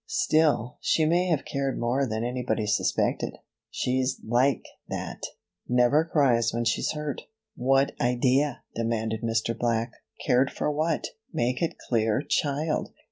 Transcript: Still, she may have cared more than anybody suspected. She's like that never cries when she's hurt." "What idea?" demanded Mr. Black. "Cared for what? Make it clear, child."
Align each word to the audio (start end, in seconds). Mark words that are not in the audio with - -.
Still, 0.07 0.79
she 0.81 1.05
may 1.05 1.27
have 1.27 1.45
cared 1.45 1.77
more 1.79 2.07
than 2.07 2.23
anybody 2.23 2.65
suspected. 2.65 3.37
She's 3.69 4.19
like 4.27 4.65
that 4.89 5.21
never 5.69 6.05
cries 6.05 6.51
when 6.51 6.65
she's 6.65 6.93
hurt." 6.93 7.21
"What 7.55 7.91
idea?" 8.01 8.63
demanded 8.73 9.21
Mr. 9.21 9.55
Black. 9.55 9.91
"Cared 10.25 10.49
for 10.51 10.71
what? 10.71 11.09
Make 11.31 11.61
it 11.61 11.77
clear, 11.87 12.23
child." 12.23 12.91